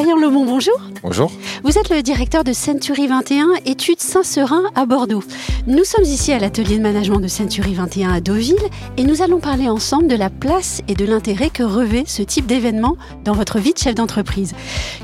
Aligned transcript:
Taillant 0.00 0.16
Lemont, 0.16 0.46
bonjour. 0.46 0.80
Bonjour. 1.02 1.30
Vous 1.62 1.76
êtes 1.76 1.90
le 1.90 2.00
directeur 2.02 2.42
de 2.42 2.54
Century 2.54 3.06
21, 3.06 3.48
études 3.66 4.00
Saint-Seurin 4.00 4.62
à 4.74 4.86
Bordeaux. 4.86 5.22
Nous 5.66 5.84
sommes 5.84 6.04
ici 6.04 6.32
à 6.32 6.38
l'atelier 6.38 6.78
de 6.78 6.82
management 6.82 7.18
de 7.20 7.28
Century 7.28 7.74
21 7.74 8.10
à 8.14 8.20
Deauville 8.22 8.56
et 8.96 9.04
nous 9.04 9.20
allons 9.20 9.40
parler 9.40 9.68
ensemble 9.68 10.06
de 10.08 10.16
la 10.16 10.30
place 10.30 10.80
et 10.88 10.94
de 10.94 11.04
l'intérêt 11.04 11.50
que 11.50 11.62
revêt 11.62 12.04
ce 12.06 12.22
type 12.22 12.46
d'événement 12.46 12.96
dans 13.24 13.34
votre 13.34 13.58
vie 13.58 13.74
de 13.74 13.78
chef 13.78 13.94
d'entreprise. 13.94 14.54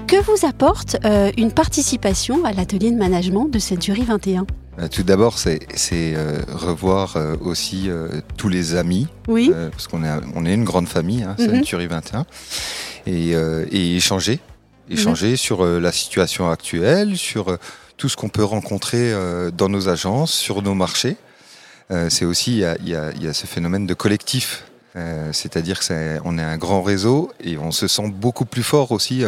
Que 0.06 0.16
vous 0.16 0.46
apporte 0.46 0.96
euh, 1.04 1.30
une 1.36 1.52
participation 1.52 2.46
à 2.46 2.52
l'atelier 2.54 2.90
de 2.90 2.96
management 2.96 3.48
de 3.50 3.58
Century 3.58 4.00
21 4.02 4.46
Euh, 4.78 4.88
Tout 4.88 5.02
d'abord, 5.02 5.36
c'est 5.38 5.60
euh, 5.92 6.38
revoir 6.54 7.16
euh, 7.18 7.36
aussi 7.44 7.90
euh, 7.90 8.08
tous 8.38 8.48
les 8.48 8.74
amis, 8.76 9.08
Oui. 9.28 9.50
parce 9.72 9.88
qu'on 9.88 10.02
est, 10.04 10.10
on 10.34 10.46
est 10.46 10.54
une 10.54 10.64
grande 10.64 10.88
famille, 10.88 11.22
hein, 11.22 11.36
Mhm. 11.38 11.56
Century 11.56 11.86
21, 11.86 12.24
et, 13.06 13.34
euh, 13.34 13.66
et 13.70 13.96
échanger, 13.96 14.40
échanger 14.90 15.36
sur 15.36 15.64
euh, 15.64 15.80
la 15.80 15.92
situation 15.92 16.50
actuelle, 16.50 17.16
sur 17.16 17.50
euh, 17.50 17.56
tout 17.96 18.08
ce 18.08 18.16
qu'on 18.16 18.28
peut 18.28 18.44
rencontrer 18.44 19.12
euh, 19.12 19.50
dans 19.50 19.68
nos 19.68 19.88
agences, 19.88 20.32
sur 20.32 20.62
nos 20.62 20.74
marchés. 20.74 21.16
C'est 22.08 22.24
aussi, 22.24 22.58
il 22.58 22.88
y 22.88 22.90
y 22.90 23.22
y 23.22 23.28
a 23.28 23.32
ce 23.32 23.46
phénomène 23.46 23.86
de 23.86 23.94
collectif, 23.94 24.64
c'est-à-dire 25.30 25.78
qu'on 25.78 26.36
est 26.36 26.42
un 26.42 26.56
grand 26.56 26.82
réseau 26.82 27.30
et 27.38 27.58
on 27.58 27.70
se 27.70 27.86
sent 27.86 28.08
beaucoup 28.08 28.44
plus 28.44 28.64
fort 28.64 28.90
aussi 28.90 29.22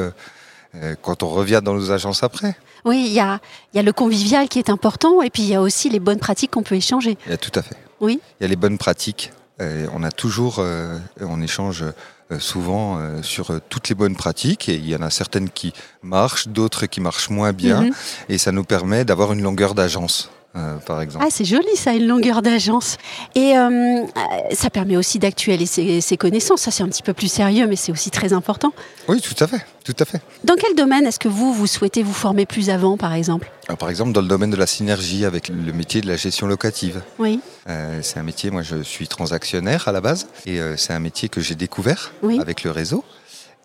quand 1.00 1.22
on 1.22 1.28
revient 1.28 1.60
dans 1.62 1.74
nos 1.74 1.92
agences 1.92 2.24
après. 2.24 2.56
Oui, 2.84 3.04
il 3.06 3.12
y 3.12 3.20
a, 3.20 3.38
y 3.74 3.78
a 3.78 3.82
le 3.82 3.92
convivial 3.92 4.48
qui 4.48 4.58
est 4.58 4.70
important 4.70 5.22
et 5.22 5.30
puis 5.30 5.44
il 5.44 5.50
y 5.50 5.54
a 5.54 5.62
aussi 5.62 5.88
les 5.88 6.00
bonnes 6.00 6.18
pratiques 6.18 6.50
qu'on 6.50 6.64
peut 6.64 6.74
échanger. 6.74 7.16
Il 7.27 7.30
y 7.30 7.34
a 7.34 7.36
tout 7.36 7.56
à 7.56 7.62
fait. 7.62 7.77
Oui. 8.00 8.18
Il 8.40 8.42
y 8.42 8.46
a 8.46 8.48
les 8.48 8.56
bonnes 8.56 8.77
pratiques. 8.77 9.30
Euh, 9.60 9.86
on 9.92 10.02
a 10.04 10.10
toujours, 10.10 10.56
euh, 10.60 10.98
on 11.20 11.42
échange 11.42 11.82
euh, 12.30 12.38
souvent 12.38 12.98
euh, 12.98 13.22
sur 13.22 13.60
toutes 13.68 13.88
les 13.88 13.94
bonnes 13.94 14.14
pratiques 14.16 14.68
et 14.68 14.74
il 14.74 14.88
y 14.88 14.94
en 14.94 15.02
a 15.02 15.10
certaines 15.10 15.50
qui 15.50 15.72
marchent, 16.02 16.48
d'autres 16.48 16.86
qui 16.86 17.00
marchent 17.00 17.30
moins 17.30 17.52
bien 17.52 17.82
Mhm. 17.82 17.92
et 18.28 18.38
ça 18.38 18.52
nous 18.52 18.64
permet 18.64 19.05
d'avoir 19.05 19.33
une 19.33 19.42
longueur 19.42 19.74
d'agence, 19.74 20.30
euh, 20.56 20.77
par 20.78 21.00
exemple. 21.02 21.24
Ah, 21.27 21.30
c'est 21.30 21.44
joli 21.44 21.77
ça, 21.77 21.92
une 21.94 22.06
longueur 22.06 22.42
d'agence. 22.42 22.96
Et 23.34 23.56
euh, 23.56 24.04
ça 24.52 24.70
permet 24.70 24.96
aussi 24.96 25.18
d'actualiser 25.18 25.66
ses, 25.66 26.00
ses 26.00 26.16
connaissances. 26.16 26.62
Ça, 26.62 26.70
c'est 26.70 26.82
un 26.82 26.88
petit 26.88 27.02
peu 27.02 27.12
plus 27.12 27.30
sérieux, 27.30 27.66
mais 27.66 27.77
c'est 27.77 27.92
aussi 27.92 28.10
très 28.10 28.32
important. 28.32 28.72
Oui, 29.08 29.20
tout 29.20 29.34
à 29.42 29.46
fait, 29.46 29.64
tout 29.84 29.94
à 29.98 30.05
fait. 30.05 30.20
Dans 30.44 30.55
quel 30.56 30.74
domaine 30.74 31.06
est-ce 31.06 31.18
que 31.18 31.28
vous, 31.28 31.52
vous 31.52 31.66
souhaitez 31.66 32.02
vous 32.02 32.12
former 32.14 32.46
plus 32.46 32.70
avant, 32.70 32.96
par 32.96 33.12
exemple? 33.14 33.50
Alors, 33.68 33.78
par 33.78 33.90
exemple, 33.90 34.12
dans 34.12 34.22
le 34.22 34.28
domaine 34.28 34.50
de 34.50 34.56
la 34.56 34.66
synergie 34.66 35.24
avec 35.24 35.48
le 35.48 35.72
métier 35.72 36.00
de 36.00 36.06
la 36.08 36.16
gestion 36.16 36.46
locative. 36.46 37.02
Oui, 37.18 37.40
Euh, 37.68 38.00
c'est 38.02 38.18
un 38.18 38.22
métier, 38.22 38.50
moi 38.50 38.62
je 38.62 38.83
suis 38.83 39.08
transactionnaire 39.08 39.88
à 39.88 39.92
la 39.92 40.00
base, 40.00 40.27
et 40.46 40.58
c'est 40.78 40.94
un 40.94 41.00
métier 41.00 41.28
que 41.28 41.42
j'ai 41.42 41.55
découvert 41.55 42.12
Oui. 42.22 42.40
avec 42.40 42.64
le 42.64 42.70
réseau, 42.70 43.05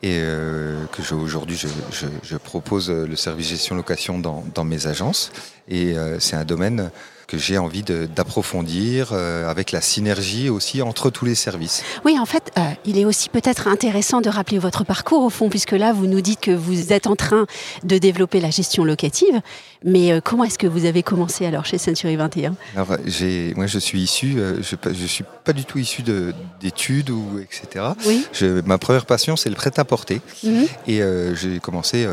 et 0.02 0.18
euh, 0.20 0.84
que 0.92 1.14
aujourd'hui 1.16 1.56
je, 1.56 1.70
je- 1.92 2.08
je 2.22 2.36
propose 2.36 2.90
le 2.90 3.16
service 3.16 3.48
gestion 3.48 3.76
location 3.76 4.20
dans, 4.20 4.44
dans 4.54 4.66
mes 4.66 4.88
agences, 4.88 5.32
et 5.68 5.98
euh, 5.98 6.20
c'est 6.20 6.36
un 6.36 6.46
domaine 6.46 6.90
que 7.28 7.38
j'ai 7.38 7.58
envie 7.58 7.84
d'approfondir 7.84 9.10
euh, 9.12 9.50
avec 9.50 9.72
la 9.72 9.82
synergie 9.82 10.50
aussi 10.50 10.82
entre 10.82 11.10
tous 11.10 11.26
les 11.26 11.36
services. 11.36 11.82
oui. 12.06 12.18
En 12.20 12.26
fait, 12.26 12.52
euh, 12.58 12.62
il 12.86 12.98
est 12.98 13.06
aussi 13.06 13.28
peut-être 13.30 13.68
intéressant 13.68 14.22
de 14.22 14.30
rappeler 14.30 14.60
votre 14.60 14.84
parcours 14.84 15.24
au 15.24 15.30
fond, 15.30 15.50
puisque 15.50 15.72
là, 15.72 15.94
vous 15.94 16.06
nous 16.06 16.22
dites 16.22 16.40
que 16.42 16.52
vous 16.52 16.94
êtes 16.94 17.08
en 17.08 17.16
train 17.16 17.46
de 17.84 17.98
développer 17.98 18.40
la 18.40 18.50
gestion 18.50 18.84
locative. 18.86 19.42
Mais 19.84 20.12
euh, 20.12 20.22
comment 20.24 20.44
est-ce 20.44 20.60
que 20.60 20.68
vous 20.68 20.86
avez 20.86 21.02
commencé 21.02 21.46
alors 21.46 21.66
chez 21.66 21.78
Century 21.78 22.16
21 22.18 22.56
Alors, 22.76 22.98
j'ai, 23.06 23.54
moi 23.56 23.66
je 23.68 23.80
suis 23.80 24.02
issu, 24.02 24.38
je, 24.62 24.76
je 24.94 25.06
suis 25.08 25.24
pas 25.44 25.54
du 25.54 25.66
tout 25.66 25.80
issu 25.80 26.02
de- 26.04 26.34
d'études 26.62 27.10
ou 27.10 27.40
etc. 27.40 27.86
Oui. 28.06 28.26
Je- 28.32 28.62
ma 28.62 28.78
première 28.78 29.06
passion 29.06 29.36
c'est 29.36 29.50
le 29.50 29.56
prêt-à-porter. 29.56 30.22
Mhm. 30.44 30.68
Et 30.88 31.02
j'ai 31.36 31.60
commencé 31.60 32.08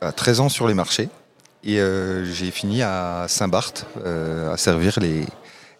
à 0.00 0.12
13 0.12 0.40
ans 0.40 0.48
sur 0.48 0.68
les 0.68 0.74
marchés. 0.74 1.08
Et 1.66 1.80
euh, 1.80 2.24
j'ai 2.24 2.50
fini 2.50 2.82
à 2.82 3.26
Saint-Barth, 3.28 3.86
euh, 4.04 4.52
à 4.52 4.56
servir 4.56 4.98
les, 5.00 5.24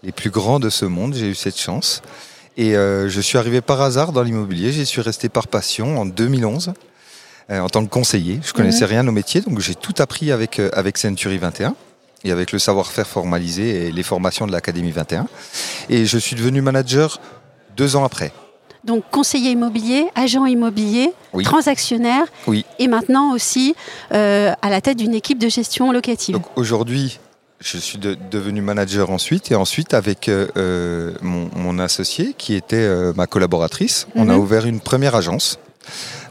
les 0.02 0.12
plus 0.12 0.30
grands 0.30 0.60
de 0.60 0.70
ce 0.70 0.84
monde. 0.84 1.14
J'ai 1.14 1.28
eu 1.28 1.34
cette 1.34 1.58
chance. 1.58 2.02
Et 2.56 2.76
euh, 2.76 3.08
je 3.08 3.20
suis 3.20 3.38
arrivé 3.38 3.60
par 3.60 3.80
hasard 3.80 4.12
dans 4.12 4.22
l'immobilier. 4.22 4.72
J'y 4.72 4.86
suis 4.86 5.00
resté 5.00 5.28
par 5.28 5.48
passion 5.48 5.98
en 5.98 6.06
2011 6.06 6.72
euh, 7.50 7.60
en 7.60 7.68
tant 7.68 7.84
que 7.84 7.90
conseiller. 7.90 8.40
Je 8.44 8.52
connaissais 8.52 8.84
rien 8.84 9.06
au 9.08 9.12
métier, 9.12 9.40
donc 9.40 9.58
j'ai 9.58 9.74
tout 9.74 9.94
appris 9.98 10.30
avec, 10.30 10.60
euh, 10.60 10.70
avec 10.72 10.98
Century 10.98 11.38
21 11.38 11.74
et 12.22 12.30
avec 12.30 12.52
le 12.52 12.58
savoir-faire 12.58 13.06
formalisé 13.06 13.86
et 13.86 13.92
les 13.92 14.02
formations 14.02 14.46
de 14.46 14.52
l'Académie 14.52 14.92
21. 14.92 15.26
Et 15.90 16.06
je 16.06 16.18
suis 16.18 16.36
devenu 16.36 16.62
manager 16.62 17.20
deux 17.76 17.96
ans 17.96 18.04
après. 18.04 18.32
Donc, 18.84 19.02
conseiller 19.10 19.50
immobilier, 19.52 20.06
agent 20.14 20.44
immobilier, 20.46 21.12
Oui. 21.32 21.42
transactionnaire, 21.44 22.24
Oui. 22.46 22.64
et 22.78 22.86
maintenant 22.88 23.32
aussi 23.32 23.74
euh, 24.12 24.52
à 24.60 24.68
la 24.70 24.80
tête 24.80 24.98
d'une 24.98 25.14
équipe 25.14 25.38
de 25.38 25.48
gestion 25.48 25.90
locative. 25.90 26.34
Donc 26.34 26.44
aujourd'hui, 26.56 27.18
je 27.60 27.78
suis 27.78 27.96
de- 27.98 28.16
devenu 28.30 28.60
manager 28.60 29.08
ensuite 29.10 29.50
et 29.50 29.54
ensuite 29.54 29.94
avec 29.94 30.28
euh, 30.28 30.48
euh, 30.58 31.14
mon, 31.22 31.48
mon 31.56 31.78
associé 31.78 32.34
qui 32.36 32.54
était 32.54 32.76
euh, 32.76 33.12
ma 33.16 33.26
collaboratrice, 33.26 34.06
on 34.14 34.28
a 34.28 34.34
Mhm. 34.34 34.38
ouvert 34.38 34.66
une 34.66 34.80
première 34.80 35.14
agence 35.14 35.58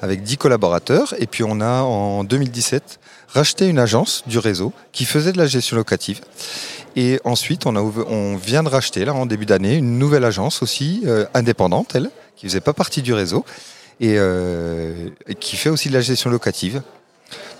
avec 0.04 0.22
10 0.22 0.38
collaborateurs 0.38 1.16
et 1.18 1.26
puis 1.26 1.44
on 1.44 1.60
a 1.60 1.82
en 1.82 2.24
2017 2.24 3.00
racheté 3.30 3.68
une 3.68 3.80
agence 3.80 4.24
du 4.28 4.38
réseau 4.38 4.74
qui 4.92 5.06
faisait 5.06 5.32
de 5.32 5.38
la 5.40 5.48
gestion 5.48 5.76
locative. 5.76 6.22
Et 6.96 7.20
ensuite, 7.24 7.66
on, 7.66 7.76
a 7.76 7.82
ouve- 7.82 8.06
on 8.08 8.36
vient 8.36 8.62
de 8.62 8.70
racheter, 8.70 9.04
là, 9.06 9.16
en 9.16 9.26
début 9.26 9.48
d'année, 9.48 9.78
une 9.78 9.98
nouvelle 9.98 10.24
agence 10.26 10.62
aussi, 10.62 11.02
euh, 11.08 11.26
indépendante, 11.34 11.96
elle, 11.96 12.12
qui 12.36 12.48
faisait 12.48 12.62
pas 12.62 12.74
partie 12.74 13.02
du 13.02 13.14
réseau, 13.14 13.46
et, 14.00 14.16
euh, 14.18 15.10
qui 15.40 15.56
fait 15.56 15.70
aussi 15.70 15.90
de 15.90 15.94
la 15.94 16.02
gestion 16.02 16.30
locative. 16.30 16.82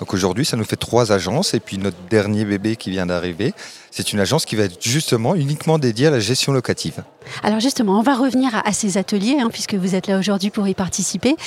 Donc 0.04 0.14
aujourd'hui, 0.14 0.44
ça 0.44 0.58
nous 0.58 0.66
fait 0.66 0.76
trois 0.76 1.14
agences, 1.14 1.54
et 1.54 1.62
puis 1.62 1.78
notre 1.78 1.96
dernier 2.10 2.44
bébé 2.44 2.76
qui 2.76 2.92
vient 2.92 3.06
d'arriver, 3.06 3.54
c'est 3.90 4.12
une 4.12 4.20
agence 4.20 4.44
qui 4.44 4.58
va 4.58 4.64
être 4.64 4.76
justement 4.82 5.34
uniquement 5.34 5.80
dédiée 5.80 6.08
à 6.08 6.12
la 6.12 6.20
gestion 6.20 6.52
locative. 6.52 7.04
Alors 7.42 7.62
justement, 7.62 7.98
on 8.00 8.02
va 8.02 8.14
revenir 8.14 8.54
à, 8.54 8.68
à 8.68 8.74
ces 8.74 8.98
ateliers, 8.98 9.38
hein, 9.40 9.48
puisque 9.50 9.76
vous 9.76 9.96
êtes 9.96 10.08
là 10.08 10.20
aujourd'hui 10.20 10.50
pour 10.50 10.68
y 10.68 10.74
participer. 10.74 11.38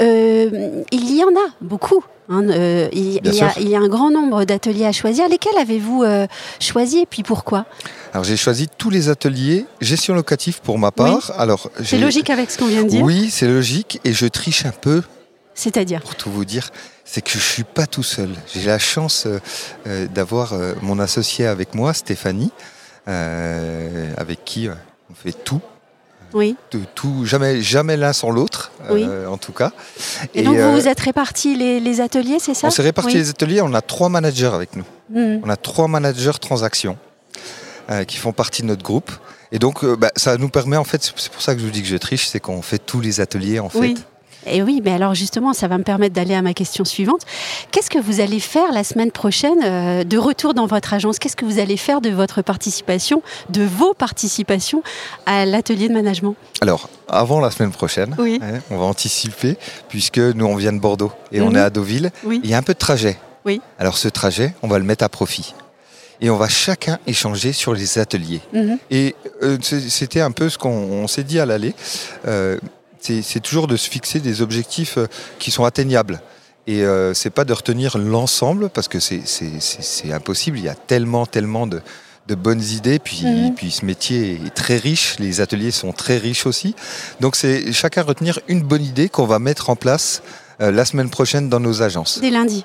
Euh, 0.00 0.82
il 0.90 1.14
y 1.14 1.22
en 1.24 1.28
a 1.28 1.50
beaucoup. 1.60 2.02
hein, 2.30 2.48
euh, 2.48 2.88
il, 2.94 3.20
y 3.22 3.28
a, 3.28 3.50
sûr. 3.50 3.50
il 3.60 3.68
y 3.68 3.76
a 3.76 3.80
un 3.80 3.88
grand 3.88 4.10
nombre 4.10 4.46
d'ateliers 4.46 4.86
à 4.86 4.92
choisir. 4.92 5.28
Lesquels 5.28 5.58
avez-vous 5.60 6.02
euh, 6.02 6.26
choisi 6.58 7.00
et 7.00 7.06
puis 7.06 7.22
pourquoi? 7.22 7.66
Alors 8.14 8.24
j'ai 8.24 8.38
choisi 8.38 8.66
tous 8.78 8.88
les 8.88 9.10
ateliers 9.10 9.66
gestion 9.82 10.14
locative 10.14 10.62
pour 10.62 10.78
ma 10.78 10.90
part. 10.90 11.32
Alors 11.36 11.70
C'est 11.84 11.98
logique 11.98 12.30
avec 12.30 12.50
ce 12.50 12.56
qu'on 12.56 12.66
vient 12.68 12.84
de 12.84 12.88
dire 12.88 13.02
Oui, 13.02 13.28
c'est 13.30 13.46
logique, 13.46 14.00
et 14.04 14.14
je 14.14 14.24
triche 14.24 14.64
un 14.64 14.70
peu 14.72 15.02
C'est-à-dire 15.56 16.02
pour 16.02 16.14
tout 16.14 16.30
vous 16.30 16.44
dire, 16.44 16.70
c'est 17.04 17.22
que 17.22 17.30
je 17.30 17.38
suis 17.38 17.64
pas 17.64 17.86
tout 17.86 18.02
seul. 18.02 18.28
J'ai 18.54 18.66
la 18.66 18.78
chance 18.78 19.24
euh, 19.26 19.40
euh, 19.86 20.06
d'avoir 20.06 20.52
euh, 20.52 20.74
mon 20.82 20.98
associé 21.00 21.46
avec 21.46 21.74
moi, 21.74 21.94
Stéphanie, 21.94 22.52
euh, 23.08 24.12
avec 24.18 24.44
qui 24.44 24.68
on 25.10 25.14
fait 25.14 25.32
tout, 25.32 25.60
Oui. 26.34 26.56
tout, 26.70 26.82
tout- 26.94 27.24
jamais, 27.24 27.62
jamais 27.62 27.96
l'un 27.96 28.12
sans 28.12 28.30
l'autre, 28.30 28.70
euh, 28.90 29.26
en 29.26 29.38
tout 29.38 29.52
cas. 29.52 29.72
Et, 30.34 30.42
donc 30.42 30.56
vous 30.58 30.72
vous 30.72 30.88
êtes 30.88 31.00
répartis 31.00 31.56
les, 31.56 31.80
les 31.80 32.00
ateliers, 32.02 32.38
c'est 32.38 32.54
ça? 32.54 32.66
On 32.66 32.70
s'est 32.70 32.82
répartis 32.82 33.14
Oui. 33.14 33.20
les 33.22 33.30
ateliers, 33.30 33.60
on 33.62 33.72
a 33.72 33.80
trois 33.80 34.08
managers 34.10 34.50
avec 34.52 34.76
nous. 34.76 34.84
Mhm. 35.10 35.40
On 35.44 35.48
a 35.48 35.56
trois 35.56 35.88
managers 35.88 36.32
transactions 36.40 36.98
qui 38.08 38.16
font 38.16 38.32
partie 38.32 38.62
de 38.62 38.66
notre 38.66 38.82
groupe. 38.82 39.12
Et 39.52 39.60
donc, 39.60 39.84
bah, 39.84 40.10
ça 40.16 40.36
nous 40.38 40.48
permet, 40.48 40.76
en 40.76 40.82
fait, 40.82 41.00
c'est 41.16 41.30
pour 41.30 41.40
ça 41.40 41.54
que 41.54 41.60
je 41.60 41.64
vous 41.64 41.70
dis 41.70 41.82
que 41.82 41.88
je 41.88 41.96
triche, 41.96 42.26
c'est 42.26 42.40
qu'on 42.40 42.60
fait 42.60 42.78
tous 42.80 43.00
les 43.00 43.20
ateliers, 43.20 43.60
en 43.60 43.68
fait. 43.68 43.94
Et 44.46 44.62
oui, 44.62 44.80
mais 44.84 44.92
alors 44.92 45.14
justement, 45.14 45.52
ça 45.52 45.68
va 45.68 45.76
me 45.78 45.82
permettre 45.82 46.14
d'aller 46.14 46.34
à 46.34 46.42
ma 46.42 46.54
question 46.54 46.84
suivante. 46.84 47.22
Qu'est-ce 47.70 47.90
que 47.90 47.98
vous 47.98 48.20
allez 48.20 48.40
faire 48.40 48.72
la 48.72 48.84
semaine 48.84 49.10
prochaine 49.10 49.58
euh, 49.64 50.04
de 50.04 50.18
retour 50.18 50.54
dans 50.54 50.66
votre 50.66 50.94
agence? 50.94 51.18
Qu'est-ce 51.18 51.36
que 51.36 51.44
vous 51.44 51.58
allez 51.58 51.76
faire 51.76 52.00
de 52.00 52.10
votre 52.10 52.42
participation, 52.42 53.22
de 53.50 53.62
vos 53.64 53.92
participations 53.94 54.82
à 55.26 55.44
l'atelier 55.46 55.88
de 55.88 55.94
management? 55.94 56.34
Alors, 56.60 56.88
avant 57.08 57.40
la 57.40 57.50
semaine 57.50 57.72
prochaine, 57.72 58.14
Oui. 58.18 58.38
hein, 58.42 58.60
on 58.70 58.78
va 58.78 58.84
anticiper, 58.84 59.56
puisque 59.88 60.18
nous, 60.18 60.46
on 60.46 60.56
vient 60.56 60.72
de 60.72 60.78
Bordeaux 60.80 61.12
et 61.32 61.40
on 61.40 61.50
Mhm. 61.50 61.56
est 61.56 61.60
à 61.60 61.70
Deauville. 61.70 62.10
Oui. 62.24 62.40
Il 62.44 62.50
y 62.50 62.54
a 62.54 62.58
un 62.58 62.62
peu 62.62 62.72
de 62.74 62.78
trajet. 62.78 63.16
Oui. 63.44 63.60
Alors, 63.78 63.96
ce 63.98 64.08
trajet, 64.08 64.54
on 64.62 64.68
va 64.68 64.78
le 64.78 64.84
mettre 64.84 65.04
à 65.04 65.08
profit. 65.08 65.54
Et 66.22 66.30
on 66.30 66.36
va 66.38 66.48
chacun 66.48 66.98
échanger 67.06 67.52
sur 67.52 67.74
les 67.74 67.98
ateliers. 67.98 68.40
Mhm. 68.54 68.78
Et 68.90 69.14
euh, 69.42 69.58
c'était 69.60 70.22
un 70.22 70.30
peu 70.30 70.48
ce 70.48 70.56
qu'on 70.56 70.70
on 70.70 71.06
s'est 71.08 71.24
dit 71.24 71.38
à 71.38 71.44
l'aller. 71.44 71.74
Euh, 72.26 72.56
c'est 73.22 73.40
toujours 73.40 73.66
de 73.66 73.76
se 73.76 73.88
fixer 73.88 74.20
des 74.20 74.42
objectifs 74.42 74.98
euh, 74.98 75.06
qui 75.38 75.50
sont 75.50 75.64
atteignables. 75.64 76.20
Et 76.66 76.82
euh, 76.84 77.14
c'est 77.14 77.30
pas 77.30 77.44
de 77.44 77.52
retenir 77.52 77.96
l'ensemble 77.96 78.68
parce 78.70 78.88
que 78.88 78.98
c'est- 78.98 79.22
impossible. 80.12 80.58
Il 80.58 80.64
y 80.64 80.68
a 80.68 80.74
tellement, 80.74 81.24
tellement 81.26 81.66
de, 81.68 81.80
de 82.26 82.34
bonnes 82.34 82.62
idées. 82.62 82.98
Puis, 82.98 83.22
Mhm. 83.24 83.54
puis 83.54 83.70
ce 83.70 83.84
métier 83.84 84.40
est 84.46 84.50
très 84.54 84.76
riche. 84.76 85.16
Les 85.20 85.40
ateliers 85.40 85.70
sont 85.70 85.92
très 85.92 86.18
riches 86.18 86.44
aussi. 86.46 86.74
Donc 87.20 87.36
c'est 87.36 87.72
chacun 87.72 88.02
retenir 88.02 88.40
une 88.48 88.62
bonne 88.62 88.82
idée 88.84 89.08
qu'on 89.08 89.26
va 89.26 89.38
mettre 89.38 89.70
en 89.70 89.76
place 89.76 90.22
euh, 90.60 90.72
la 90.72 90.84
semaine 90.84 91.10
prochaine 91.10 91.48
dans 91.48 91.60
nos 91.60 91.82
agences. 91.82 92.18
Dès 92.20 92.30
lundi. 92.30 92.64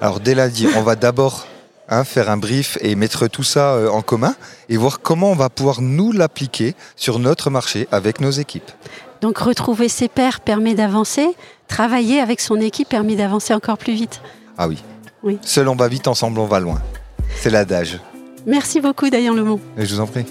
Alors 0.00 0.20
dès 0.20 0.34
lundi, 0.34 0.66
on 0.76 0.82
va 0.82 0.96
d'abord 0.96 1.46
hein, 1.88 2.04
faire 2.04 2.30
un 2.30 2.36
brief 2.36 2.78
et 2.80 2.94
mettre 2.94 3.26
tout 3.28 3.42
ça 3.42 3.74
euh, 3.74 3.88
en 3.88 4.02
commun 4.02 4.34
et 4.68 4.76
voir 4.76 5.00
comment 5.00 5.30
on 5.32 5.34
va 5.34 5.48
pouvoir 5.48 5.80
nous 5.80 6.12
l'appliquer 6.12 6.74
sur 6.96 7.18
notre 7.18 7.50
marché 7.50 7.88
avec 7.90 8.20
nos 8.20 8.30
équipes. 8.30 8.70
Donc 9.20 9.38
retrouver 9.38 9.88
ses 9.88 10.08
pairs 10.08 10.40
permet 10.40 10.74
d'avancer, 10.74 11.26
travailler 11.68 12.20
avec 12.20 12.40
son 12.40 12.60
équipe 12.60 12.88
permet 12.88 13.16
d'avancer 13.16 13.54
encore 13.54 13.78
plus 13.78 13.94
vite. 13.94 14.20
Ah 14.58 14.68
oui. 14.68 14.82
Oui. 15.22 15.38
Seul 15.42 15.68
on 15.68 15.76
va 15.76 15.88
vite, 15.88 16.08
ensemble 16.08 16.38
on 16.38 16.46
va 16.46 16.60
loin. 16.60 16.80
C'est 17.40 17.50
l'adage. 17.50 17.98
Merci 18.46 18.80
beaucoup 18.80 19.10
Dayan 19.10 19.34
Lemont. 19.34 19.60
Et 19.76 19.86
je 19.86 19.94
vous 19.94 20.00
en 20.00 20.06
prie. 20.06 20.24